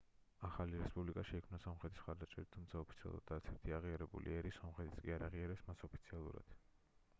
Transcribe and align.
ახალი 0.47 0.77
რესპუბლიკა 0.83 1.23
შეიქმნა 1.31 1.59
სომხეთის 1.65 2.01
მხარდაჭერით 2.05 2.49
თუმცა 2.55 2.81
ოფიციალურად 2.87 3.35
არც 3.37 3.51
ერთი 3.53 3.77
აღიარებული 3.81 4.35
ერი 4.41 4.55
სომხეთიც 4.59 4.99
კი 5.07 5.17
არ 5.19 5.27
აღიარებს 5.29 5.65
მას 5.69 5.89
ოფიციალურად 5.91 6.53